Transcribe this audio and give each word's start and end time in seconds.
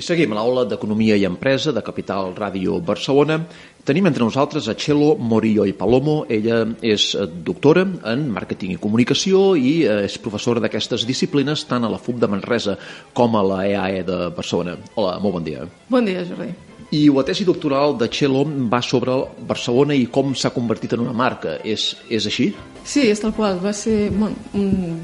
I 0.00 0.02
seguim 0.02 0.30
a 0.32 0.38
l'aula 0.38 0.62
d'Economia 0.64 1.12
i 1.20 1.26
Empresa 1.28 1.74
de 1.76 1.82
Capital 1.84 2.30
Ràdio 2.32 2.78
Barcelona. 2.80 3.34
Tenim 3.84 4.06
entre 4.08 4.24
nosaltres 4.24 4.64
a 4.70 4.72
Txelo 4.72 5.10
Morillo 5.20 5.66
i 5.68 5.74
Palomo. 5.76 6.22
Ella 6.32 6.62
és 6.80 7.10
doctora 7.44 7.82
en 8.08 8.22
Màrqueting 8.32 8.72
i 8.72 8.78
Comunicació 8.80 9.42
i 9.60 9.74
eh, 9.84 9.98
és 10.06 10.16
professora 10.24 10.62
d'aquestes 10.64 11.04
disciplines 11.04 11.66
tant 11.68 11.84
a 11.84 11.90
la 11.92 11.98
FUB 12.00 12.16
de 12.22 12.30
Manresa 12.32 12.78
com 13.12 13.36
a 13.36 13.42
la 13.44 13.58
EAE 13.66 14.06
de 14.08 14.16
Barcelona. 14.38 14.78
Hola, 14.94 15.18
molt 15.20 15.36
bon 15.36 15.50
dia. 15.50 15.66
Bon 15.92 16.08
dia, 16.08 16.24
Jordi. 16.24 16.48
I 16.96 17.02
la 17.12 17.26
tesi 17.28 17.44
doctoral 17.44 17.98
de 18.00 18.08
Txelo 18.08 18.46
va 18.72 18.80
sobre 18.80 19.18
Barcelona 19.52 19.98
i 20.00 20.08
com 20.08 20.32
s'ha 20.32 20.54
convertit 20.56 20.96
en 20.96 21.04
una 21.04 21.12
marca. 21.12 21.58
És, 21.60 21.90
és 22.08 22.30
així? 22.32 22.48
Sí, 22.86 23.04
és 23.04 23.20
tal 23.20 23.36
qual. 23.36 23.60
Va 23.60 23.76
ser 23.76 24.06
bueno, 24.16 24.48
un 24.56 24.96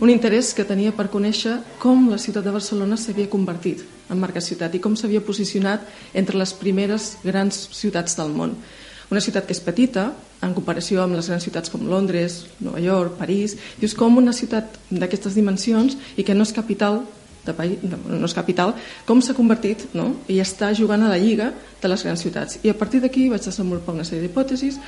un 0.00 0.10
interès 0.10 0.54
que 0.54 0.64
tenia 0.66 0.90
per 0.94 1.08
conèixer 1.10 1.56
com 1.82 2.06
la 2.10 2.18
ciutat 2.18 2.46
de 2.46 2.52
Barcelona 2.54 2.98
s'havia 2.98 3.30
convertit 3.30 3.82
en 4.10 4.20
marca 4.20 4.42
ciutat 4.42 4.74
i 4.74 4.82
com 4.82 4.96
s'havia 4.96 5.22
posicionat 5.24 5.86
entre 6.14 6.38
les 6.38 6.52
primeres 6.58 7.16
grans 7.24 7.68
ciutats 7.76 8.18
del 8.18 8.34
món. 8.34 8.56
Una 9.10 9.22
ciutat 9.22 9.46
que 9.46 9.54
és 9.56 9.62
petita, 9.62 10.12
en 10.42 10.52
comparació 10.54 11.02
amb 11.02 11.16
les 11.18 11.28
grans 11.30 11.42
ciutats 11.42 11.72
com 11.72 11.88
Londres, 11.90 12.44
Nova 12.62 12.78
York, 12.82 13.16
París, 13.18 13.56
i 13.80 13.88
és 13.88 13.94
com 13.98 14.20
una 14.20 14.34
ciutat 14.36 14.78
d'aquestes 14.90 15.34
dimensions 15.34 15.96
i 16.16 16.26
que 16.26 16.36
no 16.36 16.46
és 16.46 16.54
capital 16.54 17.02
de 17.44 17.54
país, 17.56 17.80
no 17.82 18.26
és 18.26 18.36
capital, 18.36 18.74
com 19.08 19.22
s'ha 19.24 19.34
convertit 19.34 19.88
no? 19.96 20.12
i 20.28 20.38
està 20.42 20.70
jugant 20.76 21.02
a 21.02 21.10
la 21.10 21.18
lliga 21.18 21.50
de 21.80 21.90
les 21.90 22.04
grans 22.06 22.22
ciutats. 22.22 22.60
I 22.62 22.70
a 22.70 22.76
partir 22.78 23.00
d'aquí 23.02 23.28
vaig 23.32 23.42
desenvolupar 23.44 23.96
una 23.96 24.06
sèrie 24.06 24.28
d'hipòtesis 24.28 24.78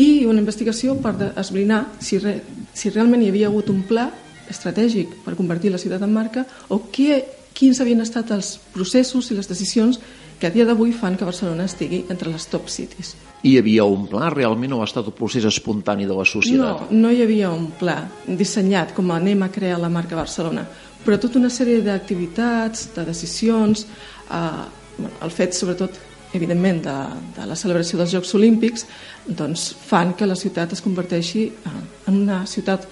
i 0.00 0.24
una 0.26 0.40
investigació 0.40 0.96
per 1.02 1.14
esbrinar 1.36 1.84
si, 2.00 2.18
re, 2.18 2.40
si 2.74 2.90
realment 2.90 3.22
hi 3.22 3.30
havia 3.30 3.50
hagut 3.50 3.70
un 3.70 3.84
pla 3.86 4.08
estratègic 4.50 5.20
per 5.24 5.36
convertir 5.38 5.70
la 5.70 5.78
ciutat 5.78 6.02
en 6.02 6.12
marca 6.14 6.46
o 6.68 6.80
què, 6.90 7.20
quins 7.60 7.80
havien 7.82 8.00
estat 8.00 8.32
els 8.32 8.54
processos 8.72 9.28
i 9.30 9.36
les 9.36 9.48
decisions 9.50 10.00
que 10.40 10.48
a 10.48 10.52
dia 10.54 10.64
d'avui 10.64 10.94
fan 10.96 11.18
que 11.20 11.28
Barcelona 11.28 11.66
estigui 11.68 12.06
entre 12.08 12.32
les 12.32 12.46
top 12.48 12.70
cities. 12.72 13.12
Hi 13.44 13.58
havia 13.60 13.84
un 13.84 14.06
pla 14.08 14.30
realment 14.32 14.72
o 14.72 14.80
ha 14.80 14.88
estat 14.88 15.10
un 15.12 15.16
procés 15.16 15.44
espontani 15.48 16.08
de 16.08 16.16
la 16.16 16.24
societat? 16.24 16.88
No, 16.88 17.00
no 17.04 17.12
hi 17.12 17.20
havia 17.24 17.52
un 17.52 17.68
pla 17.76 17.98
dissenyat 18.26 18.94
com 18.96 19.12
anem 19.12 19.44
a 19.44 19.50
crear 19.52 19.78
la 19.80 19.92
marca 19.92 20.16
Barcelona, 20.16 20.64
però 21.04 21.20
tota 21.20 21.40
una 21.40 21.52
sèrie 21.52 21.84
d'activitats, 21.84 22.88
de 22.96 23.04
decisions, 23.08 23.84
eh, 24.32 25.10
el 25.20 25.32
fet 25.32 25.56
sobretot 25.56 26.00
evidentment 26.36 26.80
de, 26.84 26.96
de 27.36 27.46
la 27.48 27.56
celebració 27.58 27.98
dels 27.98 28.12
Jocs 28.14 28.34
Olímpics 28.38 28.84
doncs 29.26 29.70
fan 29.86 30.14
que 30.16 30.28
la 30.28 30.38
ciutat 30.38 30.72
es 30.76 30.84
converteixi 30.84 31.48
eh, 31.50 31.78
en 32.08 32.20
una 32.22 32.44
ciutat 32.46 32.86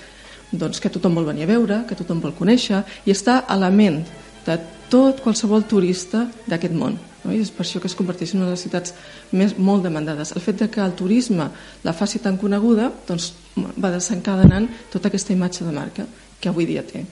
doncs, 0.50 0.80
que 0.80 0.90
tothom 0.92 1.18
vol 1.18 1.28
venir 1.28 1.44
a 1.44 1.52
veure, 1.52 1.82
que 1.88 1.96
tothom 1.96 2.22
vol 2.24 2.32
conèixer 2.36 2.82
i 3.04 3.12
està 3.12 3.42
a 3.46 3.56
la 3.60 3.68
ment 3.70 4.00
de 4.48 4.56
tot 4.88 5.20
qualsevol 5.24 5.66
turista 5.68 6.24
d'aquest 6.48 6.74
món. 6.74 6.96
No? 7.24 7.32
I 7.34 7.42
és 7.44 7.50
per 7.52 7.64
això 7.66 7.80
que 7.82 7.90
es 7.90 7.96
converteix 7.98 8.34
en 8.34 8.42
una 8.42 8.50
de 8.50 8.56
les 8.56 8.64
ciutats 8.64 8.94
més, 9.36 9.56
molt 9.58 9.84
demandades. 9.84 10.32
El 10.34 10.44
fet 10.44 10.62
de 10.62 10.70
que 10.72 10.82
el 10.84 10.94
turisme 10.98 11.50
la 11.84 11.96
faci 11.96 12.22
tan 12.24 12.38
coneguda 12.40 12.90
doncs, 13.08 13.32
va 13.76 13.92
desencadenant 13.94 14.68
tota 14.92 15.12
aquesta 15.12 15.34
imatge 15.36 15.66
de 15.66 15.74
marca 15.74 16.06
que 16.40 16.48
avui 16.48 16.68
dia 16.68 16.84
té. 16.86 17.04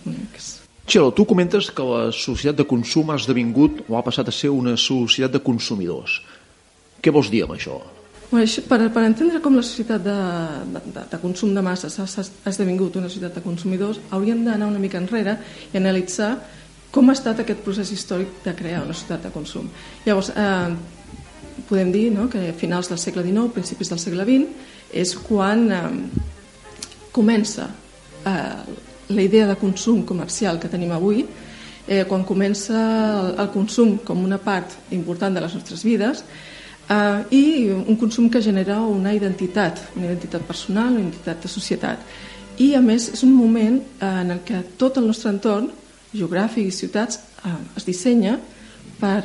Txelo, 0.87 1.11
tu 1.11 1.27
comentes 1.27 1.73
que 1.75 1.85
la 1.85 2.07
societat 2.15 2.63
de 2.63 2.69
consum 2.71 3.11
ha 3.11 3.19
esdevingut 3.19 3.85
o 3.89 3.99
ha 3.99 4.05
passat 4.07 4.31
a 4.31 4.35
ser 4.35 4.53
una 4.55 4.77
societat 4.79 5.35
de 5.35 5.43
consumidors. 5.43 6.21
Què 7.03 7.13
vols 7.13 7.31
dir 7.31 7.43
amb 7.45 7.57
això? 7.57 7.81
Per, 8.27 8.79
per 8.91 9.03
entendre 9.07 9.39
com 9.43 9.55
la 9.55 9.63
societat 9.63 10.03
de, 10.03 10.15
de, 10.75 11.03
de 11.11 11.19
consum 11.23 11.53
de 11.55 11.63
masses 11.63 11.95
ha, 12.03 12.07
ha 12.07 12.51
esdevingut 12.51 12.99
una 12.99 13.11
societat 13.11 13.39
de 13.39 13.43
consumidors, 13.45 14.01
hauríem 14.11 14.43
d'anar 14.47 14.67
una 14.71 14.83
mica 14.83 14.99
enrere 14.99 15.37
i 15.73 15.79
analitzar 15.79 16.33
com 16.97 17.11
ha 17.13 17.17
estat 17.17 17.43
aquest 17.43 17.61
procés 17.65 17.93
històric 17.93 18.41
de 18.47 18.55
crear 18.57 18.81
una 18.87 18.97
societat 18.97 19.29
de 19.29 19.33
consum. 19.35 19.69
Llavors, 20.07 20.31
eh, 20.33 21.65
podem 21.69 21.93
dir 21.93 22.07
no, 22.15 22.25
que 22.33 22.49
a 22.49 22.57
finals 22.57 22.89
del 22.89 22.99
segle 22.99 23.25
XIX, 23.27 23.53
principis 23.53 23.93
del 23.93 24.01
segle 24.01 24.25
XX, 24.25 24.49
és 24.97 25.13
quan 25.27 25.67
eh, 25.77 25.83
comença 27.13 27.69
eh, 28.25 28.81
la 29.13 29.23
idea 29.23 29.47
de 29.47 29.59
consum 29.61 30.05
comercial 30.09 30.59
que 30.59 30.73
tenim 30.73 30.97
avui, 30.97 31.27
eh, 31.87 32.05
quan 32.09 32.25
comença 32.25 32.81
el, 33.21 33.33
el 33.45 33.53
consum 33.53 33.99
com 33.99 34.25
una 34.25 34.41
part 34.41 34.73
important 34.91 35.37
de 35.37 35.45
les 35.45 35.55
nostres 35.61 35.85
vides, 35.85 36.25
Uh, 36.87 37.25
i 37.35 37.67
un 37.75 37.97
consum 37.99 38.29
que 38.31 38.39
genera 38.39 38.77
una 38.87 39.11
identitat, 39.11 39.81
una 39.97 40.07
identitat 40.07 40.45
personal, 40.47 40.93
una 40.93 41.01
identitat 41.01 41.41
de 41.43 41.49
societat. 41.51 42.05
I 42.63 42.77
a 42.79 42.83
més 42.85 43.09
és 43.11 43.25
un 43.27 43.33
moment 43.35 43.81
uh, 43.81 44.21
en 44.21 44.31
el 44.37 44.45
que 44.47 44.61
tot 44.79 45.01
el 45.01 45.09
nostre 45.11 45.33
entorn 45.35 45.67
geogràfic 46.13 46.69
i 46.69 46.75
ciutats 46.75 47.21
uh, 47.45 47.57
es 47.77 47.87
dissenya 47.89 48.37
per 49.01 49.21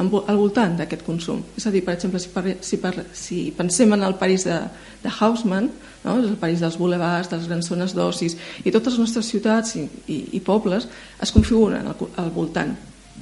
al 0.00 0.38
voltant 0.38 0.76
d'aquest 0.78 1.04
consum. 1.06 1.42
És 1.56 1.66
a 1.68 1.70
dir, 1.70 1.82
per 1.84 1.94
exemple, 1.94 2.18
si, 2.22 2.30
per, 2.32 2.56
si, 2.64 2.78
per, 2.80 2.92
si 3.14 3.40
pensem 3.56 3.92
en 3.94 4.02
el 4.02 4.16
París 4.18 4.46
de, 4.48 4.56
de 5.02 5.12
Haussmann, 5.12 5.68
no? 6.04 6.16
el 6.16 6.38
París 6.40 6.62
dels 6.64 6.78
boulevards, 6.80 7.30
de 7.30 7.38
les 7.38 7.50
grans 7.50 7.68
zones 7.68 7.94
d'ocis, 7.94 8.36
i 8.64 8.72
totes 8.72 8.96
les 8.96 9.04
nostres 9.04 9.28
ciutats 9.30 9.76
i, 9.78 9.84
i, 10.08 10.18
i 10.38 10.40
pobles 10.40 10.88
es 11.22 11.34
configuren 11.34 11.86
al, 11.86 12.08
al 12.18 12.32
voltant 12.34 12.74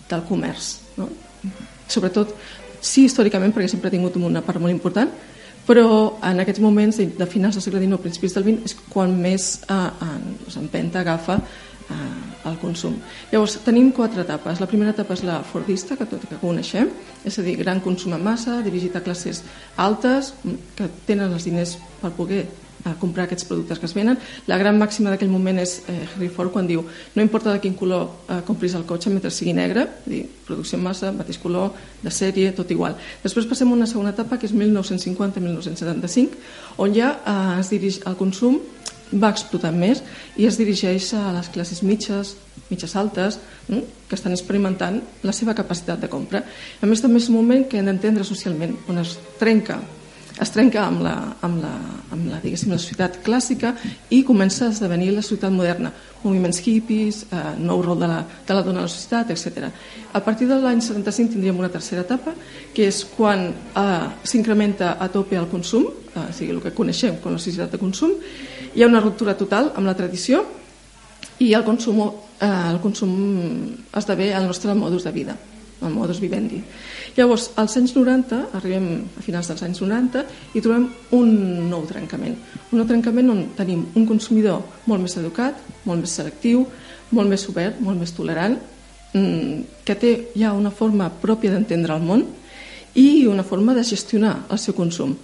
del 0.09 0.25
comerç. 0.29 0.77
No? 0.97 1.11
Sobretot 1.91 2.33
sí 2.81 3.05
històricament 3.09 3.53
perquè 3.53 3.69
sempre 3.69 3.91
ha 3.91 3.97
tingut 3.99 4.17
una 4.17 4.41
part 4.45 4.63
molt 4.63 4.73
important 4.73 5.11
però 5.67 6.17
en 6.25 6.41
aquests 6.43 6.63
moments 6.63 6.97
de, 6.99 7.27
finals 7.31 7.55
del 7.55 7.63
segle 7.63 7.83
XIX, 7.83 8.01
principis 8.03 8.33
del 8.35 8.47
XX 8.47 8.71
és 8.71 8.77
quan 8.91 9.13
més 9.21 9.51
eh, 9.69 9.77
en, 10.07 10.25
doncs, 10.41 10.97
agafa 10.99 11.37
eh, 11.91 12.49
el 12.49 12.57
consum. 12.63 12.97
Llavors 13.33 13.59
tenim 13.67 13.91
quatre 13.97 14.25
etapes. 14.25 14.63
La 14.63 14.69
primera 14.71 14.95
etapa 14.95 15.17
és 15.19 15.25
la 15.27 15.41
fordista, 15.47 15.99
que 15.99 16.09
tot 16.09 16.25
que 16.29 16.41
coneixem, 16.41 16.91
és 17.27 17.39
a 17.39 17.45
dir, 17.45 17.59
gran 17.61 17.83
consum 17.85 18.17
en 18.17 18.25
massa, 18.25 18.61
dirigit 18.65 18.97
a 18.97 19.05
classes 19.05 19.45
altes, 19.77 20.35
que 20.79 20.89
tenen 21.07 21.33
els 21.33 21.47
diners 21.49 21.77
per 22.01 22.15
poder 22.17 22.45
a 22.85 22.95
comprar 22.97 23.25
aquests 23.27 23.45
productes 23.45 23.79
que 23.79 23.87
es 23.87 23.95
venen. 23.95 24.19
La 24.49 24.59
gran 24.59 24.79
màxima 24.81 25.11
d'aquell 25.13 25.31
moment 25.33 25.59
és 25.61 25.83
eh, 25.85 26.09
Henry 26.15 26.29
Ford 26.33 26.53
quan 26.55 26.67
diu 26.69 26.85
no 27.15 27.23
importa 27.23 27.53
de 27.53 27.61
quin 27.61 27.75
color 27.77 28.09
eh, 28.29 28.41
compris 28.47 28.75
el 28.79 28.87
cotxe 28.89 29.11
mentre 29.13 29.31
sigui 29.35 29.53
negre, 29.57 29.87
dir, 30.07 30.25
producció 30.47 30.79
en 30.79 30.85
massa, 30.87 31.13
mateix 31.13 31.39
color, 31.43 31.73
de 32.01 32.11
sèrie, 32.15 32.53
tot 32.57 32.71
igual. 32.73 32.95
Després 33.25 33.49
passem 33.51 33.69
a 33.69 33.77
una 33.77 33.91
segona 33.91 34.15
etapa 34.15 34.39
que 34.41 34.47
és 34.49 34.55
1950-1975 34.57 36.81
on 36.81 36.95
ja 36.97 37.09
eh, 37.21 37.61
es 37.61 37.69
dirige, 37.75 38.01
el 38.09 38.17
consum 38.21 38.55
va 39.13 39.31
explotant 39.31 39.77
més 39.77 40.03
i 40.37 40.47
es 40.47 40.59
dirigeix 40.61 41.13
a 41.19 41.31
les 41.35 41.49
classes 41.53 41.83
mitges, 41.83 42.35
mitges 42.71 42.97
altes, 42.97 43.39
hm, 43.69 43.87
que 44.09 44.19
estan 44.19 44.35
experimentant 44.35 45.01
la 45.23 45.33
seva 45.33 45.55
capacitat 45.55 46.01
de 46.01 46.11
compra. 46.11 46.45
A 46.81 46.87
més, 46.87 47.03
també 47.03 47.19
és 47.19 47.29
un 47.29 47.41
moment 47.41 47.67
que 47.69 47.79
hem 47.79 47.91
d'entendre 47.91 48.25
socialment, 48.25 48.77
on 48.89 49.03
es 49.03 49.17
trenca 49.39 49.81
es 50.39 50.53
trenca 50.55 50.85
amb 50.87 51.03
la, 51.05 51.15
amb 51.43 51.59
la, 51.63 51.73
amb 52.15 52.29
la, 52.31 52.39
diguéssim, 52.43 52.71
la 52.73 52.79
societat 52.81 53.19
clàssica 53.27 53.73
i 54.15 54.23
comença 54.27 54.67
a 54.67 54.75
esdevenir 54.75 55.11
la 55.15 55.25
societat 55.25 55.53
moderna, 55.53 55.91
moviments 56.23 56.61
hippies, 56.63 57.25
eh, 57.33 57.43
nou 57.59 57.83
rol 57.83 57.99
de 57.99 58.09
la, 58.11 58.21
de 58.47 58.55
la 58.55 58.63
dona 58.63 58.85
a 58.85 58.87
la 58.87 58.93
societat, 58.93 59.33
etc. 59.35 59.71
A 60.13 60.21
partir 60.25 60.49
de 60.49 60.61
l'any 60.61 60.81
75 60.85 61.35
tindríem 61.35 61.59
una 61.59 61.73
tercera 61.73 62.05
etapa, 62.07 62.35
que 62.75 62.87
és 62.89 63.03
quan 63.17 63.49
eh, 63.51 64.07
s'incrementa 64.23 64.97
a 65.01 65.11
tope 65.13 65.39
el 65.41 65.49
consum, 65.51 65.89
eh, 66.15 66.27
o 66.29 66.33
sigui, 66.37 66.55
el 66.55 66.63
que 66.65 66.75
coneixem 66.77 67.21
com 67.23 67.35
la 67.35 67.43
societat 67.43 67.75
de 67.75 67.83
consum, 67.83 68.15
hi 68.75 68.83
ha 68.83 68.91
una 68.91 69.03
ruptura 69.03 69.37
total 69.39 69.73
amb 69.75 69.89
la 69.89 69.97
tradició 69.99 70.45
i 71.41 71.55
el 71.57 71.65
consum, 71.65 72.05
eh, 72.41 72.51
el 72.71 72.81
consum 72.85 73.15
esdevé 73.97 74.33
el 74.37 74.47
nostre 74.47 74.75
modus 74.75 75.05
de 75.09 75.13
vida, 75.17 75.37
el 75.83 75.93
modus 75.95 76.21
vivendi. 76.21 76.61
Llavors, 77.17 77.51
als 77.57 77.77
anys 77.81 77.95
90, 77.97 78.41
arribem 78.59 78.89
a 79.19 79.25
finals 79.25 79.51
dels 79.51 79.63
anys 79.67 79.81
90, 79.83 80.25
i 80.55 80.63
trobem 80.63 80.89
un 81.17 81.31
nou 81.71 81.87
trencament. 81.89 82.37
Un 82.71 82.81
nou 82.81 82.89
trencament 82.89 83.33
on 83.33 83.45
tenim 83.59 83.87
un 83.95 84.07
consumidor 84.09 84.63
molt 84.87 85.03
més 85.03 85.17
educat, 85.21 85.59
molt 85.85 86.05
més 86.05 86.17
selectiu, 86.21 86.67
molt 87.17 87.31
més 87.31 87.47
obert, 87.51 87.81
molt 87.81 87.99
més 87.99 88.13
tolerant, 88.17 88.59
mm, 89.13 89.85
que 89.85 89.95
té 89.95 90.13
ja 90.37 90.53
una 90.53 90.71
forma 90.71 91.11
pròpia 91.11 91.51
d'entendre 91.51 91.95
el 91.97 92.03
món 92.03 92.27
i 92.95 93.27
una 93.27 93.45
forma 93.45 93.75
de 93.75 93.85
gestionar 93.85 94.47
el 94.51 94.59
seu 94.59 94.75
consum. 94.75 95.17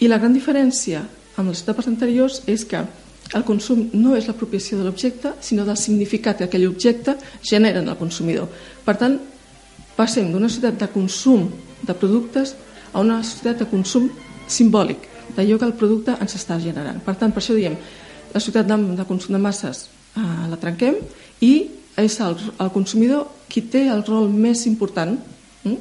I 0.00 0.08
la 0.08 0.18
gran 0.18 0.34
diferència 0.34 1.04
amb 1.36 1.48
les 1.48 1.62
etapes 1.62 1.86
anteriors 1.88 2.42
és 2.46 2.64
que 2.64 2.82
el 3.32 3.44
consum 3.48 3.86
no 3.94 4.16
és 4.16 4.26
l'apropiació 4.28 4.76
de 4.78 4.84
l'objecte, 4.84 5.32
sinó 5.40 5.64
del 5.64 5.78
significat 5.80 6.38
que 6.38 6.44
aquell 6.44 6.66
objecte 6.66 7.16
genera 7.42 7.80
en 7.80 7.88
el 7.88 7.96
consumidor. 7.96 8.48
Per 8.84 8.96
tant, 9.00 9.18
passem 10.02 10.32
d'una 10.32 10.50
societat 10.50 10.80
de 10.82 10.90
consum 10.90 11.46
de 11.86 11.94
productes 11.94 12.56
a 12.92 13.00
una 13.00 13.20
societat 13.22 13.62
de 13.62 13.70
consum 13.70 14.08
simbòlic, 14.50 15.06
d'allò 15.36 15.58
que 15.58 15.68
el 15.68 15.76
producte 15.78 16.16
ens 16.18 16.34
està 16.36 16.58
generant. 16.60 16.98
Per 17.06 17.14
tant, 17.18 17.32
per 17.32 17.42
això 17.42 17.54
diem, 17.56 17.76
la 18.32 18.40
societat 18.40 18.68
de, 18.68 18.78
de 18.98 19.06
consum 19.08 19.36
de 19.36 19.42
masses 19.42 19.86
eh, 20.16 20.24
la 20.50 20.58
trenquem 20.60 20.98
i 21.44 21.52
és 22.02 22.18
el, 22.24 22.38
el 22.58 22.72
consumidor 22.74 23.28
qui 23.52 23.62
té 23.68 23.84
el 23.92 24.02
rol 24.06 24.30
més 24.32 24.64
important 24.66 25.14
hm? 25.62 25.78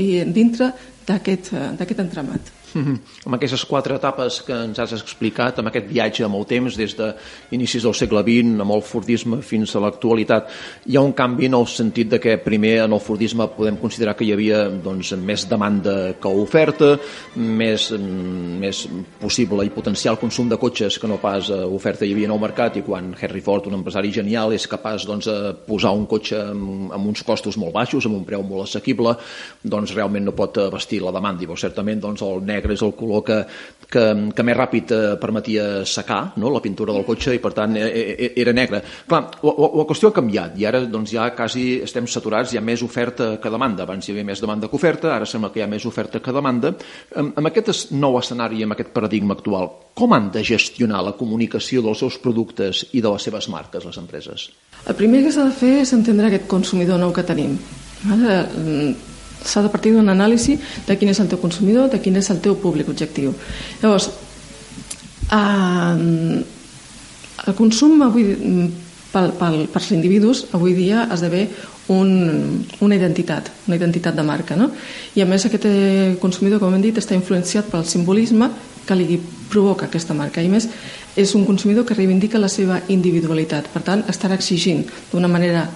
i 0.00 0.08
dintre 0.32 0.72
d'aquest 1.06 1.52
eh, 1.54 2.02
entramat. 2.02 2.52
Amb 3.26 3.36
aquestes 3.36 3.64
quatre 3.68 3.96
etapes 3.98 4.40
que 4.46 4.56
ens 4.66 4.80
has 4.82 4.94
explicat, 4.96 5.58
amb 5.60 5.70
aquest 5.70 5.88
viatge 5.90 6.24
amb 6.26 6.38
el 6.38 6.46
temps, 6.48 6.76
des 6.78 6.94
de 6.98 7.10
inicis 7.54 7.84
del 7.84 7.94
segle 7.96 8.22
XX, 8.24 8.60
amb 8.64 8.74
el 8.76 8.84
Fordisme 8.86 9.40
fins 9.44 9.74
a 9.76 9.82
l'actualitat, 9.84 10.48
hi 10.88 10.96
ha 10.96 11.04
un 11.04 11.14
canvi 11.16 11.48
en 11.50 11.56
el 11.58 11.66
sentit 11.70 12.10
de 12.12 12.20
que 12.22 12.38
primer 12.42 12.74
en 12.86 12.96
el 12.96 13.02
Fordisme 13.02 13.48
podem 13.56 13.78
considerar 13.80 14.16
que 14.16 14.26
hi 14.26 14.32
havia 14.34 14.64
doncs, 14.72 15.12
més 15.20 15.44
demanda 15.50 16.14
que 16.20 16.32
oferta, 16.42 16.94
més, 17.36 17.90
més 17.92 18.84
possible 19.20 19.66
i 19.66 19.72
potencial 19.74 20.18
consum 20.20 20.48
de 20.50 20.58
cotxes 20.60 20.98
que 20.98 21.10
no 21.10 21.20
pas 21.22 21.50
oferta 21.52 22.06
hi 22.06 22.14
havia 22.16 22.30
en 22.30 22.36
el 22.36 22.42
mercat 22.42 22.78
i 22.80 22.84
quan 22.86 23.12
Henry 23.18 23.44
Ford, 23.44 23.68
un 23.68 23.78
empresari 23.80 24.12
genial, 24.14 24.54
és 24.56 24.68
capaç 24.70 25.06
doncs, 25.08 25.28
de 25.28 25.54
posar 25.66 25.92
un 25.96 26.06
cotxe 26.10 26.40
amb, 26.50 26.92
amb 26.94 27.12
uns 27.12 27.22
costos 27.26 27.58
molt 27.60 27.74
baixos, 27.76 28.08
amb 28.08 28.18
un 28.18 28.26
preu 28.28 28.44
molt 28.46 28.66
assequible, 28.66 29.14
doncs 29.62 29.94
realment 29.96 30.26
no 30.28 30.36
pot 30.36 30.58
vestir 30.72 31.02
la 31.04 31.12
demanda. 31.14 31.44
I 31.44 31.60
certament 31.62 32.00
doncs, 32.02 32.22
el 32.24 32.42
negre 32.46 32.61
negre 32.62 32.78
és 32.78 32.82
el 32.86 32.94
color 32.94 33.24
que, 33.26 33.38
que, 33.92 34.04
que 34.32 34.46
més 34.46 34.56
ràpid 34.56 34.94
eh, 34.94 35.00
permetia 35.20 35.66
secar 35.88 36.32
no? 36.40 36.50
la 36.52 36.62
pintura 36.64 36.94
del 36.94 37.04
cotxe 37.04 37.34
i 37.36 37.42
per 37.42 37.52
tant 37.56 37.76
eh, 37.76 37.88
eh, 37.90 38.30
era 38.40 38.54
negre. 38.56 38.82
Clar, 39.08 39.22
la, 39.42 39.54
la 39.80 39.86
qüestió 39.88 40.12
ha 40.12 40.16
canviat 40.16 40.56
i 40.60 40.66
ara 40.68 40.82
doncs, 40.86 41.12
ja 41.12 41.28
quasi 41.36 41.82
estem 41.84 42.08
saturats, 42.08 42.54
hi 42.54 42.60
ha 42.60 42.64
més 42.64 42.84
oferta 42.86 43.34
que 43.42 43.52
demanda. 43.52 43.86
Abans 43.86 44.08
hi 44.08 44.14
havia 44.14 44.26
més 44.30 44.42
demanda 44.42 44.70
que 44.70 44.78
oferta, 44.78 45.12
ara 45.16 45.28
sembla 45.28 45.52
que 45.52 45.60
hi 45.60 45.66
ha 45.66 45.70
més 45.70 45.86
oferta 45.88 46.22
que 46.22 46.34
demanda. 46.34 46.74
Amb, 47.18 47.36
amb 47.38 47.52
aquest 47.52 47.92
nou 47.92 48.18
escenari, 48.20 48.62
amb 48.64 48.76
aquest 48.76 48.92
paradigma 48.94 49.36
actual, 49.36 49.70
com 49.98 50.14
han 50.16 50.30
de 50.32 50.44
gestionar 50.46 51.02
la 51.04 51.16
comunicació 51.18 51.82
dels 51.84 52.00
seus 52.04 52.18
productes 52.22 52.86
i 52.92 53.04
de 53.04 53.12
les 53.12 53.28
seves 53.28 53.48
marques, 53.52 53.84
les 53.84 54.00
empreses? 54.00 54.50
El 54.88 54.98
primer 54.98 55.22
que 55.26 55.32
s'ha 55.34 55.46
de 55.46 55.56
fer 55.56 55.74
és 55.82 55.92
entendre 55.94 56.30
aquest 56.30 56.48
consumidor 56.50 57.00
nou 57.00 57.12
que 57.14 57.24
tenim 57.26 57.58
s'ha 59.44 59.62
de 59.62 59.70
partir 59.72 59.92
d'una 59.92 60.14
anàlisi 60.16 60.58
de 60.86 60.96
quin 60.98 61.10
és 61.12 61.20
el 61.20 61.28
teu 61.28 61.38
consumidor, 61.38 61.90
de 61.90 62.00
quin 62.00 62.16
és 62.16 62.30
el 62.30 62.40
teu 62.40 62.56
públic 62.56 62.88
objectiu. 62.88 63.34
Llavors, 63.82 64.10
eh, 65.32 66.44
el 67.46 67.54
consum 67.58 68.02
avui, 68.02 68.24
pel, 69.12 69.32
pel, 69.38 69.66
pels 69.72 69.92
individus 69.92 70.46
avui 70.56 70.74
dia 70.78 71.06
esdevé 71.12 71.48
un, 71.92 72.64
una 72.80 72.96
identitat, 72.96 73.50
una 73.66 73.76
identitat 73.76 74.16
de 74.16 74.22
marca. 74.22 74.56
No? 74.56 74.70
I 75.16 75.24
a 75.24 75.28
més 75.28 75.46
aquest 75.46 75.66
eh, 75.68 76.16
consumidor, 76.22 76.62
com 76.62 76.74
hem 76.74 76.84
dit, 76.84 76.98
està 76.98 77.16
influenciat 77.18 77.68
pel 77.72 77.86
simbolisme 77.88 78.48
que 78.86 78.96
li 78.98 79.18
provoca 79.50 79.88
aquesta 79.88 80.14
marca. 80.14 80.42
I 80.42 80.50
més, 80.52 80.68
és 81.16 81.34
un 81.36 81.44
consumidor 81.44 81.86
que 81.86 81.96
reivindica 81.98 82.40
la 82.40 82.50
seva 82.52 82.80
individualitat. 82.88 83.68
Per 83.72 83.82
tant, 83.84 84.04
estarà 84.08 84.38
exigint 84.38 84.86
d'una 85.12 85.30
manera 85.30 85.66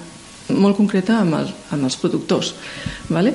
molt 0.54 0.76
concreta 0.78 1.20
amb, 1.20 1.38
el, 1.40 1.54
amb 1.74 1.88
els 1.88 1.96
productors. 2.00 2.52
Vale? 3.08 3.34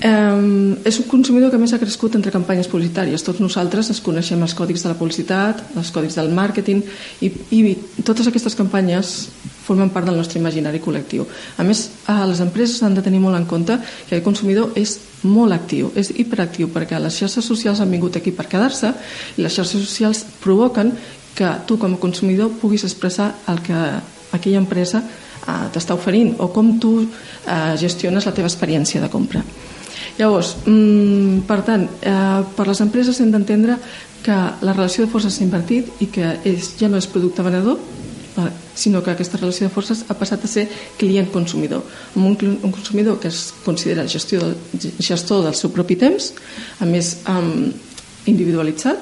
Eh, 0.00 0.80
és 0.88 0.98
un 1.02 1.06
consumidor 1.10 1.52
que 1.52 1.60
més 1.60 1.72
ha 1.76 1.80
crescut 1.80 2.16
entre 2.16 2.32
campanyes 2.32 2.68
publicitàries. 2.72 3.24
Tots 3.24 3.42
nosaltres 3.42 3.92
es 3.92 4.00
coneixem 4.04 4.40
els 4.42 4.56
còdics 4.56 4.84
de 4.84 4.92
la 4.92 4.98
publicitat, 4.98 5.62
els 5.76 5.92
còdics 5.92 6.16
del 6.16 6.32
màrqueting 6.36 6.82
i, 7.20 7.32
i 7.52 7.60
totes 8.04 8.30
aquestes 8.30 8.56
campanyes 8.56 9.14
formen 9.70 9.92
part 9.94 10.08
del 10.08 10.16
nostre 10.18 10.40
imaginari 10.40 10.80
col·lectiu. 10.82 11.26
A 11.60 11.66
més, 11.66 11.84
les 12.08 12.40
empreses 12.42 12.82
han 12.82 12.96
de 12.96 13.04
tenir 13.06 13.20
molt 13.22 13.38
en 13.38 13.46
compte 13.46 13.76
que 14.08 14.16
el 14.16 14.24
consumidor 14.26 14.72
és 14.80 14.96
molt 15.22 15.54
actiu, 15.54 15.92
és 15.94 16.10
hiperactiu, 16.16 16.72
perquè 16.74 16.98
les 16.98 17.20
xarxes 17.20 17.46
socials 17.46 17.82
han 17.82 17.92
vingut 17.92 18.16
aquí 18.18 18.32
per 18.34 18.48
quedar-se 18.50 18.90
i 19.36 19.44
les 19.44 19.54
xarxes 19.54 19.84
socials 19.84 20.24
provoquen 20.42 20.94
que 21.36 21.50
tu 21.68 21.78
com 21.78 21.94
a 21.94 22.00
consumidor 22.02 22.50
puguis 22.58 22.82
expressar 22.88 23.34
el 23.52 23.60
que 23.62 23.76
aquella 24.32 24.58
empresa 24.58 25.04
eh, 25.46 25.66
t'està 25.72 25.96
oferint 25.96 26.34
o 26.38 26.50
com 26.54 26.76
tu 26.80 26.94
eh, 27.02 27.74
gestiones 27.80 28.26
la 28.26 28.34
teva 28.36 28.50
experiència 28.50 29.02
de 29.02 29.10
compra. 29.12 29.44
Llavors, 30.18 30.56
mm, 30.66 31.46
per 31.48 31.62
tant, 31.64 31.86
eh, 32.02 32.42
per 32.56 32.66
les 32.68 32.80
empreses 32.80 33.20
hem 33.20 33.30
d'entendre 33.30 33.78
que 34.22 34.36
la 34.60 34.72
relació 34.74 35.04
de 35.04 35.10
forces 35.10 35.34
s'ha 35.34 35.44
invertit 35.44 35.88
i 36.00 36.10
que 36.12 36.36
és, 36.44 36.74
ja 36.78 36.88
no 36.88 36.98
és 36.98 37.06
producte 37.06 37.42
venedor, 37.42 37.78
eh, 38.36 38.50
sinó 38.74 39.02
que 39.02 39.10
aquesta 39.10 39.38
relació 39.38 39.68
de 39.68 39.72
forces 39.72 40.04
ha 40.08 40.14
passat 40.14 40.44
a 40.44 40.48
ser 40.48 40.68
client-consumidor. 40.98 41.82
Amb 42.16 42.26
un, 42.26 42.58
un 42.62 42.72
consumidor 42.72 43.18
que 43.20 43.28
es 43.28 43.52
considera 43.64 44.06
gestor, 44.08 44.54
gestor 45.00 45.44
del 45.44 45.54
seu 45.54 45.70
propi 45.70 45.96
temps, 45.96 46.32
a 46.80 46.88
més 46.88 47.16
um, 47.28 47.72
individualitzat, 48.26 48.98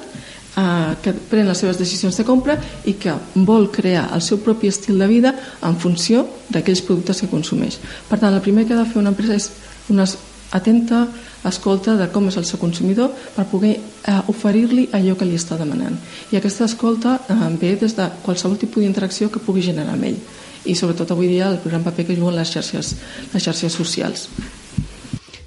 eh, 0.57 0.95
que 1.03 1.13
pren 1.13 1.47
les 1.47 1.57
seves 1.57 1.79
decisions 1.79 2.17
de 2.17 2.25
compra 2.25 2.57
i 2.85 2.95
que 3.01 3.13
vol 3.35 3.69
crear 3.71 4.09
el 4.15 4.21
seu 4.25 4.41
propi 4.43 4.71
estil 4.71 4.99
de 4.99 5.07
vida 5.07 5.35
en 5.61 5.77
funció 5.77 6.25
d'aquells 6.49 6.83
productes 6.85 7.21
que 7.21 7.31
consumeix. 7.31 7.79
Per 8.09 8.19
tant, 8.19 8.33
el 8.33 8.45
primer 8.45 8.65
que 8.65 8.73
ha 8.73 8.83
de 8.83 8.89
fer 8.89 9.01
una 9.01 9.13
empresa 9.13 9.37
és 9.37 9.51
una 9.89 10.05
atenta 10.51 11.07
escolta 11.45 11.95
de 11.95 12.09
com 12.11 12.27
és 12.27 12.37
el 12.37 12.45
seu 12.45 12.59
consumidor 12.59 13.13
per 13.35 13.45
poder 13.51 13.75
eh, 13.77 14.19
oferir-li 14.31 14.89
allò 14.97 15.15
que 15.15 15.27
li 15.27 15.37
està 15.37 15.57
demanant. 15.59 15.95
I 16.33 16.39
aquesta 16.39 16.67
escolta 16.67 17.19
eh, 17.29 17.41
ve 17.61 17.75
des 17.79 17.95
de 17.95 18.09
qualsevol 18.25 18.57
tipus 18.59 18.83
d'interacció 18.83 19.29
que 19.29 19.43
pugui 19.43 19.63
generar 19.65 19.95
amb 19.95 20.09
ell 20.09 20.19
i 20.65 20.75
sobretot 20.75 21.13
avui 21.13 21.29
dia 21.31 21.47
el 21.47 21.61
gran 21.63 21.85
paper 21.85 22.09
que 22.09 22.17
juguen 22.17 22.35
les 22.35 22.51
xarxes, 22.51 22.95
les 23.33 23.43
xarxes 23.43 23.73
socials. 23.73 24.27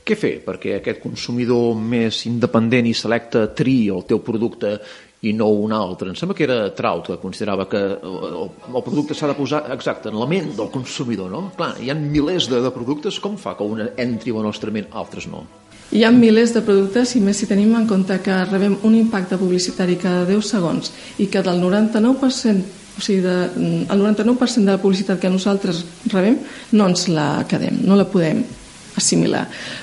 Què 0.02 0.16
fer 0.18 0.34
perquè 0.42 0.76
aquest 0.80 0.98
consumidor 1.02 1.76
més 1.78 2.24
independent 2.26 2.88
i 2.90 2.94
selecte 2.96 3.46
tri 3.54 3.86
el 3.94 4.02
teu 4.08 4.18
producte 4.24 4.76
i 5.22 5.32
no 5.38 5.46
un 5.54 5.72
altre. 5.72 6.10
Em 6.10 6.16
sembla 6.18 6.34
que 6.34 6.46
era 6.48 6.58
Traut 6.74 7.06
que 7.06 7.18
considerava 7.22 7.68
que 7.70 7.78
el, 7.78 8.48
el 8.66 8.82
producte 8.82 9.14
s'ha 9.14 9.30
de 9.30 9.36
posar 9.38 9.62
exacte 9.74 10.10
en 10.10 10.18
la 10.18 10.26
ment 10.26 10.50
del 10.58 10.70
consumidor, 10.74 11.30
no? 11.30 11.44
Clar, 11.56 11.76
hi 11.78 11.92
ha 11.92 11.98
milers 11.98 12.48
de, 12.50 12.58
de 12.64 12.72
productes, 12.74 13.20
com 13.22 13.36
fa 13.38 13.54
que 13.58 13.66
un 13.66 13.84
entri 13.86 14.34
a 14.34 14.40
la 14.40 14.48
nostra 14.48 14.74
ment, 14.74 14.88
altres 14.90 15.28
no? 15.30 15.44
Hi 15.92 16.02
ha 16.02 16.10
milers 16.10 16.54
de 16.56 16.62
productes 16.66 17.12
i 17.14 17.22
més 17.22 17.38
si 17.38 17.46
tenim 17.46 17.74
en 17.78 17.86
compte 17.86 18.16
que 18.24 18.38
rebem 18.48 18.78
un 18.88 18.96
impacte 18.98 19.38
publicitari 19.38 19.98
cada 20.00 20.24
10 20.26 20.54
segons 20.56 20.90
i 21.22 21.28
que 21.30 21.42
del 21.44 21.60
99% 21.62 22.80
o 22.92 23.00
sigui, 23.00 23.22
de, 23.24 23.36
el 23.88 24.02
99% 24.02 24.66
de 24.66 24.74
la 24.74 24.80
publicitat 24.80 25.20
que 25.20 25.30
nosaltres 25.32 25.84
rebem 26.12 26.40
no 26.76 26.90
ens 26.90 27.06
la 27.08 27.28
quedem, 27.48 27.78
no 27.86 27.96
la 27.96 28.04
podem 28.10 28.42
assimilar. 29.02 29.42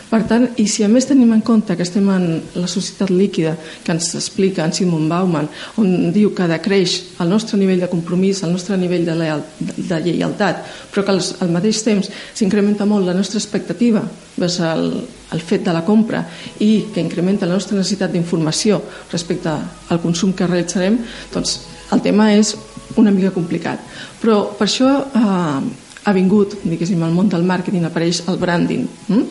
Per 0.10 0.22
tant, 0.26 0.48
i 0.58 0.66
si 0.72 0.82
a 0.86 0.90
més 0.90 1.06
tenim 1.06 1.30
en 1.36 1.44
compte 1.46 1.76
que 1.78 1.86
estem 1.86 2.08
en 2.10 2.26
la 2.56 2.70
societat 2.72 3.12
líquida 3.14 3.54
que 3.84 3.94
ens 3.94 4.14
explica 4.18 4.66
en 4.66 4.74
Simon 4.74 5.06
Bauman, 5.12 5.50
on 5.78 6.10
diu 6.16 6.32
que 6.34 6.48
decreix 6.50 6.96
el 7.22 7.30
nostre 7.30 7.60
nivell 7.62 7.84
de 7.84 7.92
compromís, 7.92 8.42
el 8.44 8.56
nostre 8.56 8.78
nivell 8.80 9.06
de, 9.06 9.18
leal, 9.20 9.44
de 9.60 10.02
lleialtat, 10.08 10.64
però 10.90 11.06
que 11.06 11.18
al 11.20 11.54
mateix 11.54 11.84
temps 11.86 12.10
s'incrementa 12.34 12.88
molt 12.90 13.06
la 13.06 13.18
nostra 13.18 13.38
expectativa 13.42 14.02
vers 14.40 14.60
el, 14.64 14.90
el 15.36 15.44
fet 15.44 15.66
de 15.68 15.76
la 15.76 15.84
compra 15.86 16.24
i 16.64 16.88
que 16.94 17.04
incrementa 17.04 17.48
la 17.50 17.60
nostra 17.60 17.78
necessitat 17.78 18.16
d'informació 18.16 18.80
respecte 19.12 19.52
al 19.54 20.02
consum 20.02 20.34
que 20.34 20.48
realitzarem, 20.48 20.98
doncs 21.34 21.60
el 21.94 22.02
tema 22.06 22.32
és 22.34 22.56
una 22.98 23.12
mica 23.14 23.34
complicat. 23.36 23.82
Però 24.22 24.42
per 24.58 24.68
això 24.68 24.90
eh, 25.06 25.89
ha 26.06 26.14
vingut, 26.16 26.56
diguéssim, 26.64 27.02
al 27.04 27.16
món 27.16 27.30
del 27.30 27.44
màrqueting 27.48 27.86
apareix 27.88 28.24
el 28.28 28.40
branding. 28.42 28.88
Hm? 29.10 29.26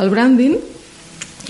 El 0.00 0.12
branding 0.12 0.56